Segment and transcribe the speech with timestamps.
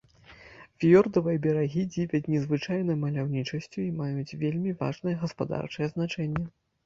[0.83, 6.45] Фіёрдавыя берагі дзівяць незвычайнай маляўнічасцю і маюць вельмі важнае гаспадарчае значэнне.